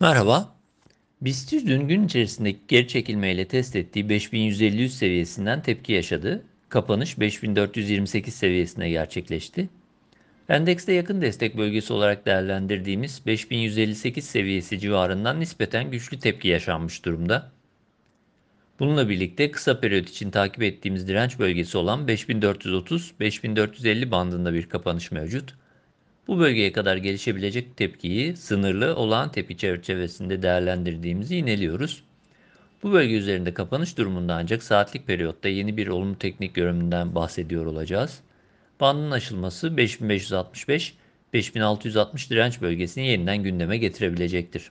[0.00, 0.54] Merhaba.
[1.20, 6.44] BIST dün gün içerisindeki geri çekilmeyle test ettiği 5150 seviyesinden tepki yaşadı.
[6.68, 9.68] Kapanış 5428 seviyesine gerçekleşti.
[10.48, 17.52] Endekste yakın destek bölgesi olarak değerlendirdiğimiz 5158 seviyesi civarından nispeten güçlü tepki yaşanmış durumda.
[18.78, 25.54] Bununla birlikte kısa periyot için takip ettiğimiz direnç bölgesi olan 5430-5450 bandında bir kapanış mevcut.
[26.28, 32.02] Bu bölgeye kadar gelişebilecek tepkiyi sınırlı olağan tepki çerçevesinde değerlendirdiğimizi ineliyoruz.
[32.82, 38.20] Bu bölge üzerinde kapanış durumunda ancak saatlik periyotta yeni bir olumlu teknik görünümünden bahsediyor olacağız.
[38.80, 44.70] Bandın aşılması 5565-5660 direnç bölgesini yeniden gündeme getirebilecektir.